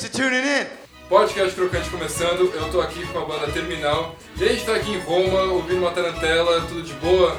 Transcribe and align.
Thanks 0.00 0.16
for 0.16 0.22
tuning 0.22 0.46
in. 0.46 0.66
Podcast 1.10 1.54
Crocante 1.54 1.90
começando, 1.90 2.50
eu 2.54 2.70
tô 2.70 2.80
aqui 2.80 3.06
com 3.08 3.18
a 3.18 3.24
banda 3.26 3.52
Terminal. 3.52 4.16
E 4.38 4.44
a 4.44 4.48
gente 4.48 4.64
tá 4.64 4.76
aqui 4.76 4.92
em 4.92 5.00
Roma, 5.00 5.42
ouvindo 5.52 5.80
uma 5.80 5.90
tarantela, 5.90 6.62
tudo 6.62 6.82
de 6.82 6.94
boa. 6.94 7.36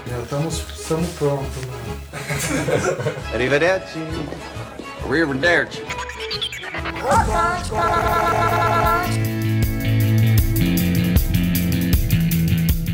Estamos 0.71 1.09
prontos, 1.17 1.65
mano. 1.65 2.01
Arrivederci. 3.33 3.97
Arrivederci. 5.03 5.81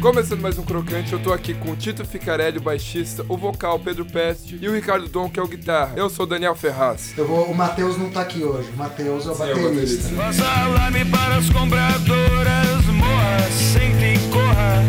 Começando 0.02 0.42
mais 0.42 0.58
um 0.60 0.64
Crocante, 0.64 1.12
eu 1.12 1.20
tô 1.20 1.34
aqui 1.34 1.56
com 1.56 1.72
o 1.72 1.76
Tito 1.76 2.06
Ficarelli, 2.06 2.60
o 2.60 2.62
baixista, 2.62 3.26
o 3.28 3.36
vocal 3.36 3.80
Pedro 3.80 4.06
Peste 4.06 4.58
e 4.62 4.70
o 4.70 4.74
Ricardo 4.74 5.08
Dom, 5.10 5.28
que 5.28 5.40
é 5.40 5.44
o 5.44 5.48
guitarra. 5.48 5.94
Eu 5.96 6.08
sou 6.10 6.26
o 6.26 6.30
Daniel 6.30 6.56
Ferraz. 6.56 7.14
Eu 7.18 7.28
vou, 7.28 7.46
o 7.46 7.56
Matheus 7.56 7.98
não 7.98 8.10
tá 8.12 8.22
aqui 8.22 8.44
hoje. 8.44 8.70
O 8.70 8.78
Matheus 8.78 9.26
é 9.26 9.30
o 9.30 9.32
é 9.32 9.34
o 9.34 9.38
baterista. 9.38 9.64
baterista. 9.64 10.16
Faça 10.16 10.46
alarme 10.46 11.06
para 11.06 11.38
as 11.38 11.50
compradoras, 11.50 12.86
morra, 12.94 13.42
sente 13.52 14.06
e 14.06 14.30
corra. 14.32 14.84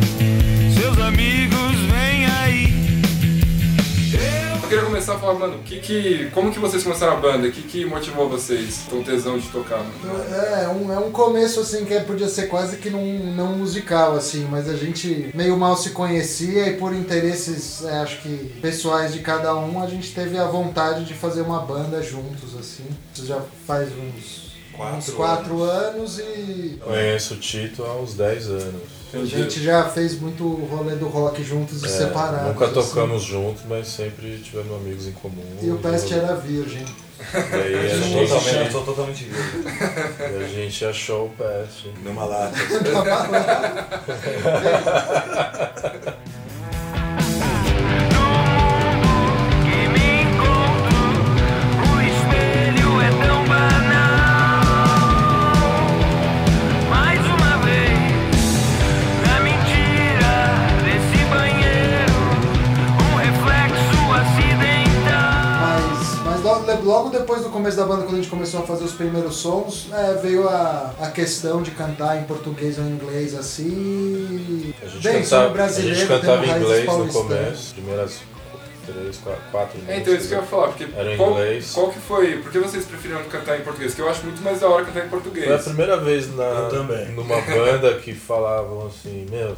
Seus 0.79 0.99
amigos 0.99 1.68
Eu 4.69 4.73
queria 4.73 4.85
começar 4.85 5.15
a 5.15 5.19
falar, 5.19 5.33
mano, 5.33 5.63
que 5.65 5.81
que, 5.81 6.31
como 6.35 6.53
que 6.53 6.59
vocês 6.59 6.83
começaram 6.83 7.15
a 7.15 7.17
banda? 7.17 7.49
O 7.49 7.51
que, 7.51 7.63
que 7.63 7.87
motivou 7.87 8.29
vocês? 8.29 8.83
Tão 8.87 9.03
tesão 9.03 9.39
de 9.39 9.49
tocar, 9.49 9.79
mano? 9.79 10.23
É, 10.31 10.69
um, 10.69 10.93
é 10.93 10.99
um 10.99 11.11
começo 11.11 11.61
assim 11.61 11.87
que 11.87 11.99
podia 12.01 12.29
ser 12.29 12.49
quase 12.49 12.77
que 12.77 12.91
não, 12.91 13.03
não 13.03 13.57
musical, 13.57 14.15
assim, 14.15 14.47
mas 14.51 14.69
a 14.69 14.77
gente 14.77 15.31
meio 15.35 15.57
mal 15.57 15.75
se 15.75 15.93
conhecia 15.93 16.69
e 16.69 16.77
por 16.77 16.95
interesses, 16.95 17.83
é, 17.83 17.97
acho 18.01 18.21
que 18.21 18.59
pessoais 18.61 19.15
de 19.15 19.21
cada 19.21 19.57
um, 19.57 19.83
a 19.83 19.87
gente 19.87 20.15
teve 20.15 20.37
a 20.37 20.45
vontade 20.45 21.07
de 21.07 21.15
fazer 21.15 21.41
uma 21.41 21.61
banda 21.61 22.03
juntos, 22.03 22.55
assim. 22.55 22.85
Isso 23.15 23.25
já 23.25 23.41
faz 23.67 23.89
uns 23.89 24.48
Quatro 24.79 24.97
uns 24.97 25.11
quatro 25.11 25.63
anos 25.63 26.19
e 26.21 26.79
Conheço 26.83 27.35
o 27.35 27.37
Tito 27.37 27.85
há 27.85 27.95
uns 27.97 28.15
10 28.15 28.47
anos. 28.49 28.83
a 29.13 29.25
gente 29.25 29.61
já 29.63 29.89
fez 29.89 30.19
muito 30.21 30.47
rolê 30.67 30.95
do 30.95 31.09
rock 31.09 31.43
juntos 31.43 31.83
e 31.83 31.87
É, 31.87 31.89
separados. 31.89 32.49
nunca 32.49 32.67
assim. 32.67 32.75
tocamos 32.75 33.23
juntos, 33.25 33.63
mas 33.69 33.89
sempre 33.89 34.39
tivemos 34.39 34.73
amigos 34.77 35.07
em 35.09 35.13
comum. 35.13 35.43
E 35.61 35.71
o 35.71 35.79
Pest 35.79 36.13
era 36.13 36.35
virgem. 36.37 36.85
E 36.85 37.57
aí 37.57 37.75
a 37.75 37.79
Eu 37.83 38.03
gente, 38.03 38.29
totalmente, 38.29 38.67
eu 38.67 38.71
sou 38.73 38.85
totalmente 38.85 39.25
virgem. 39.25 40.41
e 40.41 40.45
a 40.45 40.49
gente 40.49 40.85
achou 40.85 41.27
o 41.27 41.31
Pest. 41.31 41.87
Numa 42.05 42.25
lata. 42.25 42.55
Que 44.09 46.29
banda, 67.89 68.03
quando 68.03 68.15
a 68.15 68.19
gente 68.19 68.29
começou 68.29 68.61
a 68.61 68.67
fazer 68.67 68.85
os 68.85 68.93
primeiros 68.93 69.37
sons, 69.37 69.89
é, 69.93 70.15
veio 70.15 70.49
a, 70.49 70.95
a 71.01 71.11
questão 71.11 71.63
de 71.63 71.71
cantar 71.71 72.21
em 72.21 72.25
português 72.25 72.79
ou 72.79 72.85
em 72.85 72.91
inglês 72.91 73.35
assim. 73.35 74.75
A 74.83 74.87
gente 74.87 75.03
Bem, 75.03 75.23
cantava, 75.23 75.49
brasileiro, 75.49 75.97
a 75.97 75.99
gente 75.99 76.09
cantava 76.09 76.47
em 76.47 76.51
inglês 76.51 76.87
no 76.87 77.09
começo, 77.09 77.75
primeiras 77.75 78.21
três, 78.87 79.17
quatro, 79.19 79.43
quatro 79.51 79.81
É, 79.87 79.99
então 79.99 80.15
isso 80.15 80.29
que 80.29 80.35
eu 80.35 80.39
ia 80.39 80.45
falar, 80.45 80.69
porque 80.69 80.87
Era 80.95 81.13
em 81.13 81.17
qual, 81.17 81.33
inglês. 81.33 81.73
qual 81.73 81.91
que 81.91 81.99
foi, 82.01 82.37
por 82.39 82.51
que 82.51 82.59
vocês 82.59 82.85
preferiram 82.85 83.23
cantar 83.25 83.59
em 83.59 83.63
português? 83.63 83.95
Que 83.95 84.01
eu 84.01 84.09
acho 84.09 84.25
muito 84.25 84.43
mais 84.43 84.61
da 84.61 84.69
hora 84.69 84.85
cantar 84.85 85.07
em 85.07 85.09
português. 85.09 85.47
Foi 85.47 85.55
a 85.55 85.59
primeira 85.59 85.97
vez 85.99 86.35
na, 86.35 86.71
numa 87.15 87.41
banda 87.43 87.95
que 87.99 88.15
falavam 88.15 88.87
assim, 88.87 89.27
meu, 89.31 89.55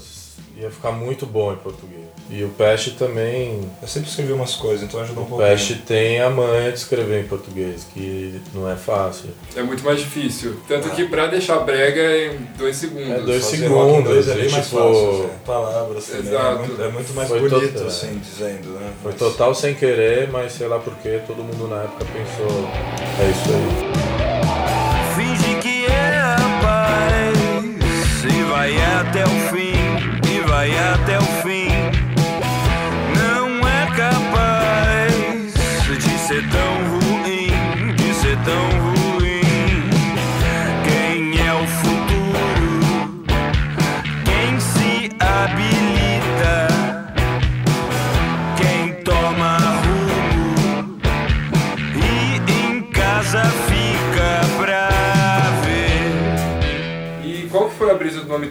ia 0.56 0.70
ficar 0.70 0.92
muito 0.92 1.24
bom 1.26 1.52
em 1.52 1.56
português. 1.56 2.00
E 2.32 2.44
o 2.44 2.48
Pest 2.50 2.96
também 2.96 3.60
Eu 3.82 3.88
sempre 3.88 4.08
escrevi 4.08 4.32
umas 4.32 4.54
coisas, 4.54 4.82
então 4.84 5.00
ajuda 5.00 5.18
um 5.20 5.22
O 5.24 5.26
pouco. 5.26 5.42
Pest 5.42 5.78
tem 5.86 6.20
a 6.20 6.30
manha 6.30 6.70
de 6.70 6.78
escrever 6.78 7.24
em 7.24 7.26
português, 7.26 7.86
que 7.92 8.40
não 8.54 8.70
é 8.70 8.76
fácil. 8.76 9.30
É 9.56 9.62
muito 9.62 9.82
mais 9.84 9.98
difícil. 9.98 10.56
Tanto 10.68 10.90
que 10.90 11.06
pra 11.08 11.26
deixar 11.26 11.58
brega 11.60 12.00
é 12.00 12.26
em 12.34 12.38
dois 12.56 12.76
segundos. 12.76 13.08
É 13.10 13.20
dois 13.20 13.52
em 13.52 13.56
segundos, 13.56 13.98
inglês 14.00 14.28
é 14.28 14.34
bem 14.34 14.50
mais 14.50 14.64
tipo, 14.66 14.76
fácil. 14.76 15.10
assim. 15.24 15.28
Palavras 15.44 16.04
também. 16.06 16.20
É 16.26 16.28
Exato. 16.28 16.58
muito, 16.58 16.82
é 16.82 16.88
muito 16.88 17.14
mais 17.14 17.28
Foi 17.28 17.40
bonito, 17.48 17.72
total- 17.72 17.86
assim, 17.88 18.18
dizendo, 18.22 18.68
né? 18.78 18.90
Foi 19.02 19.10
Mas- 19.12 19.18
total 19.20 19.54
sem 19.54 19.74
querer, 19.74 20.28
mas 20.30 20.52
sei 20.52 20.68
lá 20.68 20.78
porquê, 20.78 21.20
todo 21.26 21.38
mundo 21.42 21.66
na 21.68 21.82
época 21.82 22.04
pensou, 22.04 22.68
é 23.18 23.30
isso 23.30 23.50
aí. 23.50 23.90
Finge 25.16 25.54
que 25.60 25.86
é 25.86 26.18
a 26.18 26.36
paz 26.62 28.24
e 28.24 28.42
vai 28.44 28.76
até 29.00 29.24
o 29.24 29.49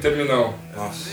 Terminal? 0.01 0.53
Nossa. 0.75 1.09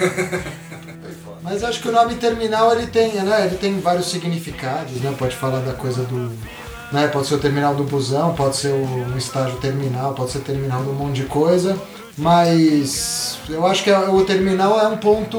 Mas 1.42 1.64
acho 1.64 1.80
que 1.80 1.88
o 1.88 1.92
nome 1.92 2.14
terminal 2.16 2.72
ele 2.72 2.86
tem, 2.86 3.14
né? 3.14 3.46
Ele 3.46 3.56
tem 3.56 3.80
vários 3.80 4.10
significados, 4.10 5.00
né? 5.00 5.14
Pode 5.18 5.36
falar 5.36 5.60
da 5.60 5.72
coisa 5.72 6.02
do. 6.04 6.30
Né? 6.92 7.08
Pode 7.08 7.26
ser 7.26 7.34
o 7.34 7.38
terminal 7.38 7.74
do 7.74 7.84
busão, 7.84 8.34
pode 8.34 8.56
ser 8.56 8.72
o, 8.72 8.84
um 8.84 9.16
estágio 9.16 9.56
terminal, 9.58 10.12
pode 10.12 10.32
ser 10.32 10.40
terminal 10.40 10.82
de 10.82 10.90
um 10.90 10.94
monte 10.94 11.16
de 11.16 11.24
coisa. 11.24 11.78
Mas 12.18 13.38
eu 13.48 13.66
acho 13.66 13.82
que 13.84 13.90
o 13.90 14.24
terminal 14.24 14.78
é 14.80 14.86
um 14.88 14.96
ponto 14.96 15.38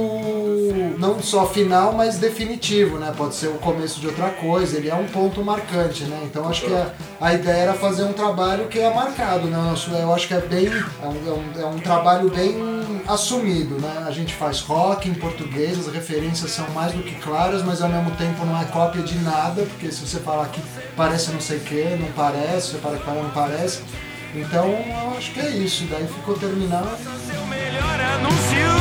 não 0.97 1.21
só 1.21 1.45
final, 1.47 1.93
mas 1.93 2.17
definitivo, 2.17 2.97
né? 2.97 3.13
Pode 3.15 3.35
ser 3.35 3.47
o 3.47 3.53
começo 3.55 3.99
de 3.99 4.07
outra 4.07 4.29
coisa, 4.29 4.77
ele 4.77 4.89
é 4.89 4.95
um 4.95 5.05
ponto 5.07 5.43
marcante, 5.43 6.03
né? 6.03 6.19
Então 6.25 6.47
acho 6.47 6.65
que 6.65 6.73
a, 6.73 6.91
a 7.19 7.33
ideia 7.33 7.57
era 7.63 7.73
fazer 7.73 8.03
um 8.03 8.13
trabalho 8.13 8.67
que 8.67 8.79
é 8.79 8.93
marcado, 8.93 9.47
né? 9.47 9.73
Eu 10.01 10.13
acho 10.13 10.27
que 10.27 10.33
é 10.33 10.39
bem. 10.41 10.67
É 10.67 11.07
um, 11.07 11.27
é 11.27 11.31
um- 11.33 11.61
é 11.61 11.65
um 11.65 11.79
trabalho 11.79 12.29
bem 12.29 12.55
assumido, 13.07 13.75
né? 13.79 14.03
A 14.07 14.11
gente 14.11 14.33
faz 14.35 14.59
rock 14.61 15.09
em 15.09 15.13
português, 15.13 15.77
as 15.79 15.91
referências 15.93 16.51
são 16.51 16.69
mais 16.69 16.93
do 16.93 17.01
que 17.03 17.15
claras, 17.15 17.63
mas 17.63 17.81
ao 17.81 17.89
mesmo 17.89 18.11
tempo 18.11 18.45
não 18.45 18.59
é 18.59 18.65
cópia 18.65 19.01
de 19.01 19.17
nada, 19.19 19.63
porque 19.63 19.91
se 19.91 20.05
você 20.05 20.19
falar 20.19 20.45
que 20.49 20.61
parece 20.95 21.31
não 21.31 21.39
sei 21.41 21.57
o 21.57 21.61
que, 21.61 21.83
não 21.99 22.11
parece, 22.15 22.71
você 22.71 22.77
falar 22.77 22.97
que 22.97 23.09
não 23.09 23.29
parece. 23.31 23.81
Então 24.33 24.65
eu 24.65 25.17
acho 25.17 25.31
que 25.33 25.39
é 25.39 25.49
isso, 25.49 25.85
daí 25.89 26.07
ficou 26.07 26.37
terminal. 26.37 26.97
Seu 27.27 27.45
melhor 27.47 27.99
anúncio, 27.99 28.80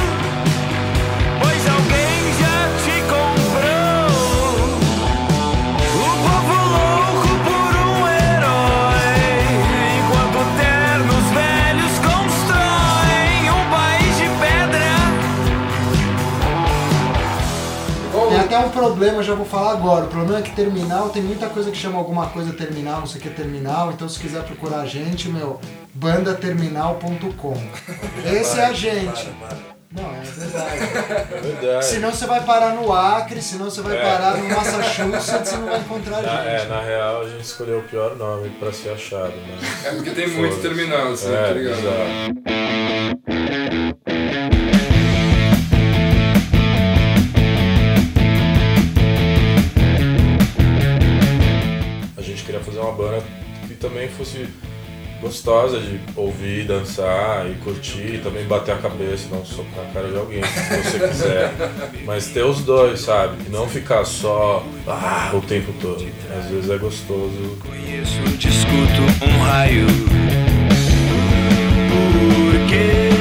Problema, 18.73 19.23
já 19.23 19.35
vou 19.35 19.45
falar 19.47 19.73
agora. 19.73 20.05
O 20.07 20.09
problema 20.09 20.39
é 20.39 20.43
que 20.43 20.55
terminal 20.55 21.11
tem 21.11 21.23
muita 21.23 21.49
coisa 21.49 21.71
que 21.71 21.77
chama 21.77 21.99
alguma 21.99 22.27
coisa 22.29 22.53
terminal, 22.53 23.01
não 23.01 23.07
sei 23.07 23.21
o 23.21 23.25
que 23.25 23.31
terminal. 23.31 23.91
Então 23.93 24.09
se 24.09 24.19
quiser 24.19 24.43
procurar 24.45 24.81
a 24.81 24.87
gente, 24.87 25.29
meu, 25.29 25.61
bandaterminal.com. 25.95 27.57
Esse 28.25 28.59
é 28.59 28.67
a 28.67 28.73
gente. 28.73 29.29
Não, 29.93 30.05
é 30.15 30.21
verdade. 30.21 30.79
É 31.33 31.41
verdade. 31.41 31.85
Senão 31.85 32.13
você 32.13 32.25
vai 32.27 32.41
parar 32.45 32.75
no 32.75 32.93
Acre, 32.93 33.43
senão 33.43 33.65
você 33.67 33.81
vai 33.83 33.97
É. 33.99 34.01
parar 34.03 34.37
no 34.37 34.49
Massachusetts 34.49 35.53
e 35.53 35.57
não 35.57 35.67
vai 35.67 35.81
encontrar 35.81 36.19
a 36.19 36.23
Na, 36.23 36.45
é, 36.45 36.59
gente. 36.61 36.69
na 36.69 36.81
real 36.81 37.23
a 37.23 37.29
gente 37.29 37.43
escolheu 37.45 37.81
o 37.81 37.83
pior 37.83 38.15
nome 38.17 38.51
pra 38.51 38.73
ser 38.73 38.91
achado, 38.91 39.33
mas... 39.49 39.87
É 39.87 39.91
porque 39.97 40.11
tem 40.13 40.29
muito 40.29 40.61
terminal, 40.63 41.09
assim, 41.13 41.35
É, 41.35 41.43
tá 41.43 41.53
ligado? 41.53 41.79
exato. 41.79 42.01
também 54.01 54.09
fosse 54.09 54.49
gostosa 55.21 55.79
de 55.79 56.01
ouvir, 56.17 56.65
dançar 56.65 57.47
e 57.51 57.55
curtir, 57.57 58.15
e 58.15 58.21
também 58.25 58.47
bater 58.47 58.73
a 58.73 58.79
cabeça, 58.79 59.29
não 59.31 59.45
socar 59.45 59.85
a 59.85 59.93
cara 59.93 60.09
de 60.09 60.17
alguém, 60.17 60.43
se 60.43 60.99
você 60.99 61.09
quiser. 61.09 61.53
Mas 62.07 62.29
ter 62.29 62.43
os 62.43 62.61
dois, 62.63 63.01
sabe? 63.01 63.37
E 63.47 63.51
não 63.51 63.69
ficar 63.69 64.07
só 64.07 64.65
ah, 64.87 65.31
o 65.35 65.43
tempo 65.43 65.75
todo. 65.83 66.07
Às 66.39 66.47
vezes 66.47 66.71
é 66.71 66.79
gostoso. 66.79 67.59
Conheço, 67.61 68.19
um 69.23 69.43
raio. 69.43 69.87
Por 71.91 72.69
quê? 72.71 73.20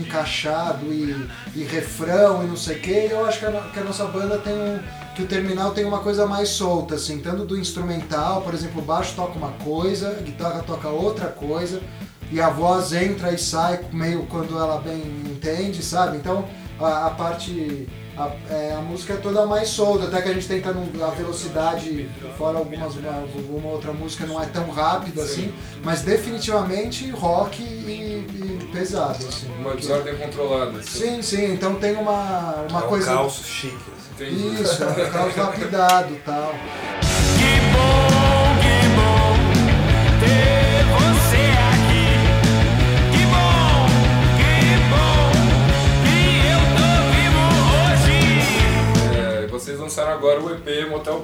Encaixado 0.00 0.86
e, 0.92 1.28
e 1.54 1.64
refrão 1.64 2.44
e 2.44 2.46
não 2.46 2.56
sei 2.56 2.76
o 2.76 2.80
que. 2.80 3.08
Eu 3.10 3.24
acho 3.26 3.38
que 3.38 3.46
a, 3.46 3.50
que 3.50 3.78
a 3.78 3.84
nossa 3.84 4.04
banda 4.06 4.38
tem 4.38 4.54
um. 4.54 4.78
que 5.14 5.22
o 5.22 5.26
terminal 5.26 5.72
tem 5.72 5.84
uma 5.84 6.00
coisa 6.00 6.26
mais 6.26 6.50
solta, 6.50 6.94
assim, 6.94 7.18
tanto 7.20 7.44
do 7.44 7.58
instrumental, 7.58 8.42
por 8.42 8.54
exemplo, 8.54 8.80
o 8.80 8.84
baixo 8.84 9.14
toca 9.14 9.38
uma 9.38 9.52
coisa, 9.52 10.10
a 10.10 10.22
guitarra 10.22 10.62
toca 10.62 10.88
outra 10.88 11.26
coisa, 11.26 11.80
e 12.30 12.40
a 12.40 12.48
voz 12.48 12.92
entra 12.92 13.32
e 13.32 13.38
sai 13.38 13.80
meio 13.92 14.26
quando 14.26 14.56
ela 14.58 14.80
bem 14.80 15.02
entende, 15.26 15.82
sabe? 15.82 16.16
Então 16.16 16.44
a, 16.80 17.06
a 17.06 17.10
parte. 17.10 17.88
A, 18.18 18.30
é, 18.52 18.72
a 18.76 18.80
música 18.80 19.12
é 19.12 19.16
toda 19.16 19.46
mais 19.46 19.68
solta, 19.68 20.06
até 20.06 20.20
que 20.20 20.28
a 20.28 20.34
gente 20.34 20.48
tenta 20.48 20.72
num- 20.72 20.90
a 21.04 21.10
velocidade, 21.10 22.08
fora 22.36 22.58
algumas, 22.58 22.96
uma, 22.96 23.14
alguma 23.14 23.68
outra 23.68 23.92
música 23.92 24.26
não 24.26 24.42
é 24.42 24.46
tão 24.46 24.68
rápido 24.70 25.20
assim, 25.20 25.52
mas 25.84 26.02
definitivamente 26.02 27.08
rock 27.12 27.62
e, 27.62 28.26
e 28.34 28.68
pesado. 28.72 29.24
Assim, 29.24 29.46
Uma 29.60 29.74
desordem 29.76 30.16
controlada. 30.16 30.78
assim. 30.80 30.98
Sim, 30.98 31.22
sim, 31.22 31.52
então 31.52 31.76
tem 31.76 31.94
uma, 31.94 32.64
uma 32.68 32.80
é 32.80 32.84
um 32.84 32.88
coisa. 32.88 33.06
caos 33.06 33.40
chique. 33.44 33.76
assim. 34.16 34.54
Isso, 34.62 34.82
é 34.82 34.86
um 35.06 35.10
caos 35.10 35.36
lapidado 35.38 36.12
e 36.12 36.16
tal. 36.18 36.52
Que 37.38 37.72
bom, 37.72 38.17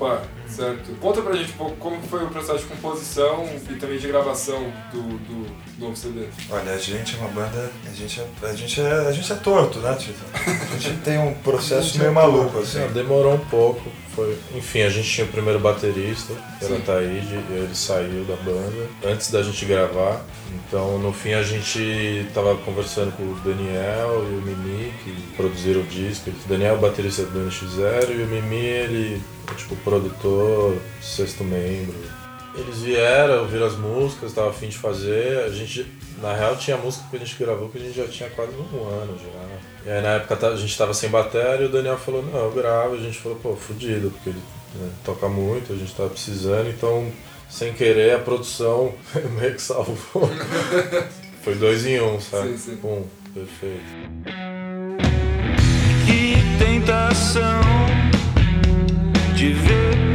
Bar, 0.05 0.23
certo? 0.47 0.93
Conta 1.01 1.23
pra 1.23 1.35
gente 1.35 1.53
um 1.53 1.57
pouco 1.57 1.77
como 1.77 2.03
foi 2.03 2.23
o 2.25 2.29
processo 2.29 2.59
de 2.59 2.67
composição 2.67 3.49
e 3.71 3.75
também 3.77 3.99
de 3.99 4.07
gravação 4.07 4.71
do, 4.93 5.03
do 5.19 5.47
novo 5.79 5.97
CD. 5.97 6.27
Olha, 6.51 6.73
a 6.73 6.77
gente 6.77 7.17
é 7.17 7.19
uma 7.21 7.29
banda. 7.29 7.73
A 7.91 7.95
gente 7.95 8.21
é, 8.21 8.47
a 8.47 8.53
gente 8.53 8.81
é, 8.83 8.93
a 9.09 9.13
gente 9.13 9.33
é 9.33 9.37
torto, 9.37 9.79
né, 9.79 9.95
Tito? 9.95 10.23
A 10.35 10.77
gente 10.77 11.01
tem 11.05 11.19
um 11.19 11.33
processo 11.33 11.99
meio 11.99 12.13
maluco, 12.13 12.59
assim. 12.59 12.81
Não, 12.81 12.93
demorou 12.93 13.33
um 13.33 13.45
pouco. 13.47 13.81
Foi... 14.15 14.39
Enfim, 14.55 14.83
a 14.83 14.91
gente 14.91 15.09
tinha 15.09 15.27
o 15.27 15.31
primeiro 15.31 15.59
baterista, 15.59 16.35
que 16.59 16.67
era 16.67 16.79
Taíde, 16.81 17.35
e 17.35 17.53
ele 17.55 17.75
saiu 17.75 18.25
da 18.25 18.37
banda 18.37 18.87
antes 19.07 19.31
da 19.31 19.43
gente 19.43 19.65
gravar. 19.65 20.23
Então, 20.53 20.99
no 20.99 21.13
fim, 21.13 21.33
a 21.33 21.43
gente 21.43 22.27
tava 22.35 22.55
conversando 22.59 23.11
com 23.17 23.23
o 23.23 23.35
Daniel 23.43 24.25
e 24.31 24.35
o 24.37 24.43
Mimi, 24.43 24.93
que 25.03 25.13
produziram 25.35 25.81
o 25.81 25.85
disco. 25.85 26.31
O 26.31 26.49
Daniel 26.49 26.75
é 26.75 26.77
o 26.77 26.81
baterista 26.81 27.25
do 27.25 27.49
NX0 27.49 28.11
e 28.11 28.23
o 28.23 28.27
Mimi, 28.27 28.57
ele 28.57 29.23
é 29.44 29.44
tipo 29.55 29.77
produtor, 29.77 30.77
sexto 31.03 31.45
membro. 31.45 31.95
Eles 32.57 32.79
vieram, 32.83 33.41
ouviram 33.41 33.67
as 33.67 33.77
músicas, 33.77 34.33
tava 34.33 34.51
afim 34.51 34.69
de 34.69 34.79
fazer. 34.79 35.39
A 35.45 35.49
gente, 35.51 35.85
na 36.23 36.33
real, 36.35 36.57
tinha 36.57 36.77
música 36.77 37.05
que 37.11 37.17
a 37.17 37.19
gente 37.19 37.37
gravou 37.37 37.69
que 37.69 37.79
a 37.79 37.81
gente 37.81 37.97
já 37.97 38.07
tinha 38.07 38.31
quase 38.31 38.53
um 38.53 38.87
ano 38.89 39.19
já. 39.19 39.91
E 39.91 39.93
aí 39.93 40.01
na 40.01 40.11
época 40.11 40.37
tá- 40.37 40.49
a 40.49 40.57
gente 40.57 40.79
tava 40.79 40.95
sem 40.95 41.11
bateria 41.11 41.63
e 41.63 41.67
o 41.67 41.69
Daniel 41.69 41.99
falou, 41.99 42.23
não, 42.23 42.45
eu 42.45 42.53
gravo. 42.53 42.95
A 42.95 42.99
gente 42.99 43.19
falou, 43.19 43.39
pô, 43.43 43.57
fudido, 43.57 44.11
porque 44.13 44.31
ele 44.31 44.39
né, 44.77 44.89
toca 45.05 45.29
muito, 45.29 45.73
a 45.73 45.77
gente 45.77 45.93
tava 45.95 46.11
precisando, 46.11 46.69
então 46.71 47.11
sem 47.51 47.73
querer 47.73 48.15
a 48.15 48.19
produção 48.21 48.95
meio 49.39 49.55
que 49.55 49.63
salvou. 49.63 49.97
Foi 51.43 51.57
dois 51.57 51.85
em 51.85 52.01
um, 52.01 52.21
sabe? 52.21 52.51
Sim, 52.51 52.57
sim. 52.57 52.77
Pum, 52.77 53.05
perfeito. 53.35 53.83
Que 56.07 56.65
tentação 56.65 57.64
de 59.35 59.53
ver 59.53 60.14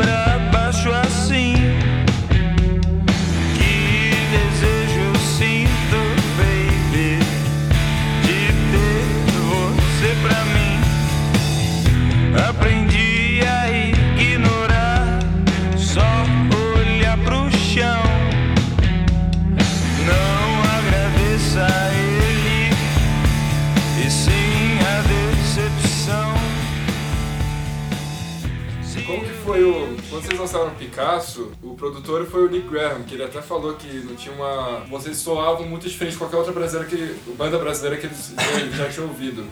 o 31.64 31.70
o 31.70 31.76
produtor 31.76 32.26
foi 32.26 32.46
o 32.46 32.50
Nick 32.50 32.68
Graham, 32.68 33.04
que 33.04 33.16
ele 33.16 33.24
até 33.24 33.42
falou 33.42 33.74
que 33.76 33.88
não 33.88 34.16
tinha 34.16 34.34
uma. 34.36 34.82
Vocês 34.90 35.18
soavam 35.18 35.66
muito 35.68 35.88
diferente 35.88 36.14
de 36.14 36.18
qualquer 36.20 36.38
outra 36.38 36.52
brasileira 36.54 36.90
que. 36.90 37.16
banda 37.38 37.58
brasileira 37.58 37.98
que 37.98 38.06
eles 38.08 38.34
já, 38.36 38.78
já 38.86 38.90
tinham 38.90 39.08
ouvido. 39.08 39.46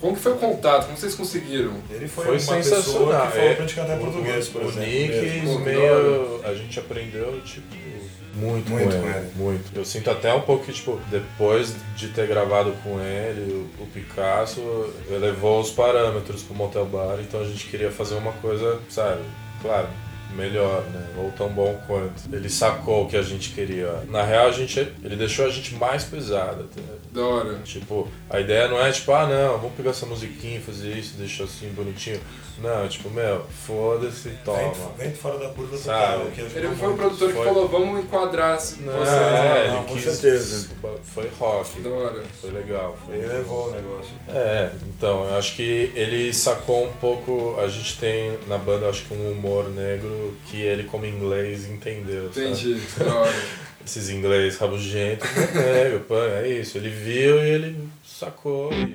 Como 0.00 0.16
que 0.16 0.22
foi 0.22 0.32
o 0.32 0.36
contato? 0.36 0.86
Como 0.86 0.96
vocês 0.98 1.14
conseguiram? 1.14 1.74
Ele 1.88 2.08
foi, 2.08 2.24
Foi 2.24 2.38
uma 2.38 2.56
pessoa 2.56 2.82
que 2.82 2.90
falou 2.90 3.12
É, 3.14 3.54
pra 3.54 3.64
gente 3.66 3.74
cantar 3.76 3.96
em 3.96 4.00
o- 4.00 4.04
português, 4.04 4.48
por 4.48 4.62
o 4.62 4.68
exemplo. 4.68 4.80
Nick 4.90 5.14
mesmo. 5.14 5.52
Pô, 5.52 5.58
que 5.58 5.64
meio. 5.64 6.40
A 6.44 6.54
gente 6.54 6.78
aprendeu, 6.80 7.40
tipo, 7.44 7.66
muito, 8.34 8.68
Muito 8.70 8.96
com, 8.96 9.00
com 9.02 9.08
ele, 9.08 9.18
ele. 9.18 9.30
Muito. 9.36 9.70
Eu 9.78 9.84
sinto 9.84 10.10
até 10.10 10.34
um 10.34 10.40
pouco 10.40 10.64
que, 10.64 10.72
tipo, 10.72 10.98
depois 11.10 11.74
de 11.94 12.08
ter 12.08 12.26
gravado 12.26 12.72
com 12.82 12.98
ele, 13.00 13.68
o, 13.78 13.82
o 13.82 13.86
Picasso 13.86 14.60
elevou 15.08 15.60
os 15.60 15.70
parâmetros 15.70 16.42
pro 16.42 16.54
Motel 16.54 16.86
Bar, 16.86 17.18
então 17.20 17.40
a 17.40 17.44
gente 17.44 17.66
queria 17.68 17.90
fazer 17.92 18.14
uma 18.16 18.32
coisa, 18.32 18.80
sabe, 18.88 19.20
claro. 19.60 19.86
Melhor, 20.36 20.82
né? 20.92 21.06
Ou 21.18 21.30
tão 21.32 21.48
bom 21.48 21.78
quanto. 21.86 22.12
Ele 22.32 22.48
sacou 22.48 23.04
o 23.04 23.08
que 23.08 23.16
a 23.16 23.22
gente 23.22 23.50
queria. 23.50 24.02
Na 24.08 24.22
real, 24.24 24.46
a 24.48 24.52
gente, 24.52 24.78
ele 25.02 25.16
deixou 25.16 25.46
a 25.46 25.50
gente 25.50 25.74
mais 25.74 26.04
pesada. 26.04 26.64
Tá? 26.74 26.82
Da 27.12 27.22
hora. 27.26 27.58
Tipo, 27.64 28.08
a 28.30 28.40
ideia 28.40 28.68
não 28.68 28.80
é 28.84 28.90
tipo, 28.90 29.12
ah 29.12 29.26
não, 29.26 29.58
vamos 29.58 29.72
pegar 29.76 29.90
essa 29.90 30.06
musiquinha, 30.06 30.60
fazer 30.60 30.96
isso, 30.96 31.14
deixar 31.18 31.44
assim 31.44 31.68
bonitinho. 31.74 32.20
Não, 32.58 32.86
tipo, 32.86 33.10
meu, 33.10 33.44
foda-se, 33.66 34.28
toma. 34.44 34.58
Vem, 34.96 35.08
vem 35.08 35.12
fora 35.14 35.38
da 35.38 35.48
curva 35.48 35.76
que 35.76 36.40
ajuda 36.42 36.58
Ele 36.60 36.68
foi 36.76 36.88
muito. 36.88 37.00
produtor 37.00 37.28
que 37.28 37.34
Foi. 37.34 37.46
falou, 37.46 37.68
vamos 37.68 38.04
enquadrar. 38.04 38.58
Não, 38.80 38.92
Não, 38.92 39.02
é, 39.04 39.68
não, 39.68 39.76
ele 39.78 39.86
com 39.88 39.94
quis- 39.94 40.04
certeza. 40.04 40.68
Foi 41.02 41.28
rock. 41.40 41.80
Da 41.80 41.90
hora. 41.90 42.22
Foi 42.40 42.50
legal. 42.50 42.96
Foi 43.04 43.16
Ele 43.16 43.26
levou 43.26 43.68
o 43.68 43.70
negócio. 43.72 44.12
É, 44.28 44.70
então, 44.86 45.24
eu 45.24 45.36
acho 45.36 45.56
que 45.56 45.90
ele 45.94 46.32
sacou 46.32 46.84
um 46.86 46.92
pouco. 46.92 47.56
A 47.58 47.66
gente 47.68 47.98
tem 47.98 48.38
na 48.46 48.58
banda, 48.58 48.88
acho 48.88 49.06
que 49.06 49.14
um 49.14 49.32
humor 49.32 49.68
negro 49.70 50.21
que 50.46 50.60
ele, 50.60 50.84
como 50.84 51.06
inglês, 51.06 51.66
entendeu. 51.68 52.26
Entendi. 52.26 52.80
Esses 53.84 54.10
inglês 54.10 54.56
rabugentos, 54.58 55.28
é 55.36 55.84
negro, 55.84 56.00
pô, 56.06 56.16
é 56.22 56.48
isso. 56.48 56.78
Ele 56.78 56.88
viu 56.88 57.36
e 57.44 57.48
ele 57.50 57.88
sacou. 58.06 58.70
e- 58.72 58.92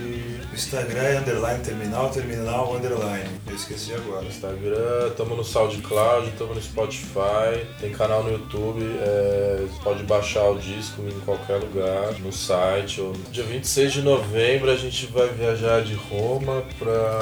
O 0.50 0.54
Instagram 0.54 1.02
é 1.02 1.18
underline 1.18 1.62
terminal, 1.62 2.10
terminal 2.10 2.74
underline. 2.74 3.30
Eu 3.46 3.54
esqueci 3.54 3.94
agora. 3.94 4.26
Instagram, 4.26 5.06
estamos 5.08 5.36
no 5.36 5.44
SoundCloud, 5.44 6.28
estamos 6.28 6.56
no 6.56 6.62
Spotify, 6.62 7.64
tem 7.80 7.92
canal 7.92 8.24
no 8.24 8.32
YouTube, 8.32 8.82
é, 9.00 9.58
você 9.60 9.78
pode 9.82 10.02
baixar 10.04 10.48
o 10.50 10.58
disco 10.58 11.02
em 11.02 11.20
qualquer 11.20 11.58
lugar, 11.58 12.12
no 12.20 12.32
site. 12.32 13.00
Ou... 13.00 13.12
Dia 13.30 13.44
26 13.44 13.92
de 13.92 14.02
novembro 14.02 14.70
a 14.70 14.76
gente 14.76 15.06
vai 15.06 15.28
viajar 15.28 15.82
de 15.82 15.94
Roma 15.94 16.64
para 16.78 17.20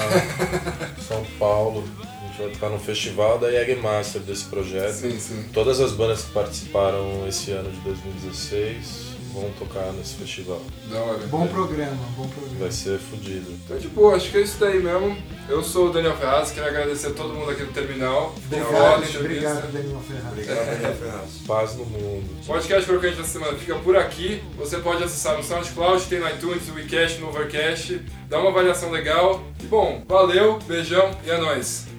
São 1.06 1.22
Paulo. 1.38 1.84
A 2.34 2.36
gente 2.36 2.42
vai 2.42 2.50
tocar 2.50 2.70
no 2.70 2.80
festival 2.80 3.38
da 3.38 3.48
Jägermaster 3.48 4.20
desse 4.20 4.46
projeto. 4.46 4.92
Sim, 4.92 5.20
sim. 5.20 5.44
Todas 5.52 5.78
as 5.78 5.92
bandas 5.92 6.22
que 6.22 6.32
participaram 6.32 7.24
esse 7.28 7.52
ano 7.52 7.70
de 7.70 7.78
2016 7.78 9.14
vão 9.32 9.50
tocar 9.52 9.92
nesse 9.92 10.16
festival. 10.16 10.60
Da 10.90 10.98
hora. 10.98 11.26
Bom 11.28 11.46
programa, 11.46 11.96
bom 12.16 12.26
programa. 12.26 12.58
Vai 12.58 12.72
ser 12.72 12.98
fodido. 12.98 13.52
Então, 13.52 13.78
de 13.78 13.86
boa, 13.86 14.16
acho 14.16 14.32
que 14.32 14.38
é 14.38 14.40
isso 14.40 14.58
daí 14.58 14.82
mesmo. 14.82 15.16
Eu 15.48 15.62
sou 15.62 15.90
o 15.90 15.92
Daniel 15.92 16.16
Ferraz, 16.16 16.50
quero 16.50 16.66
agradecer 16.66 17.08
a 17.08 17.10
todo 17.10 17.34
mundo 17.34 17.50
aqui 17.52 17.62
do 17.62 17.72
Terminal. 17.72 18.34
Obrigado, 18.46 19.04
entrevista. 19.04 19.18
obrigado, 19.20 19.72
Daniel 19.72 20.00
Ferraz. 20.00 20.32
Obrigado, 20.32 20.66
Daniel 20.66 20.94
Ferraz. 20.94 21.30
Paz 21.46 21.76
no 21.76 21.84
mundo. 21.84 22.30
O 22.42 22.46
podcast 22.46 22.88
Crocante 22.88 23.16
da 23.16 23.24
semana 23.24 23.56
fica 23.56 23.76
por 23.76 23.96
aqui. 23.96 24.42
Você 24.56 24.78
pode 24.78 25.04
acessar 25.04 25.36
no 25.36 25.44
SoundCloud, 25.44 26.04
tem 26.06 26.18
no 26.18 26.28
iTunes, 26.28 26.66
no 26.66 26.74
WeCast, 26.74 27.20
no 27.20 27.28
Overcast. 27.28 28.00
Dá 28.28 28.40
uma 28.40 28.50
avaliação 28.50 28.90
legal. 28.90 29.40
E 29.62 29.66
bom, 29.66 30.02
valeu, 30.08 30.58
beijão 30.66 31.12
e 31.24 31.30
é 31.30 31.38
nóis. 31.38 31.93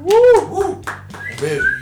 Um 0.00 0.80
beijo. 1.40 1.62
De 1.64 1.77